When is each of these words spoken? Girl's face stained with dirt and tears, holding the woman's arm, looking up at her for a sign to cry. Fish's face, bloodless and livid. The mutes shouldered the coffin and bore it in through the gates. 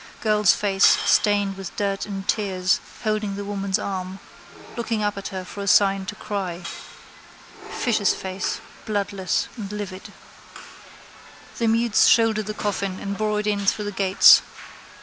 Girl's 0.19 0.51
face 0.55 0.97
stained 1.05 1.57
with 1.57 1.75
dirt 1.75 2.07
and 2.07 2.27
tears, 2.27 2.79
holding 3.03 3.35
the 3.35 3.45
woman's 3.45 3.77
arm, 3.77 4.17
looking 4.75 5.03
up 5.03 5.15
at 5.15 5.27
her 5.27 5.45
for 5.45 5.61
a 5.61 5.67
sign 5.67 6.07
to 6.07 6.15
cry. 6.15 6.63
Fish's 7.69 8.11
face, 8.15 8.59
bloodless 8.87 9.47
and 9.57 9.71
livid. 9.71 10.11
The 11.59 11.67
mutes 11.67 12.07
shouldered 12.07 12.47
the 12.47 12.55
coffin 12.55 12.99
and 12.99 13.15
bore 13.15 13.41
it 13.41 13.45
in 13.45 13.67
through 13.67 13.85
the 13.85 13.91
gates. 13.91 14.41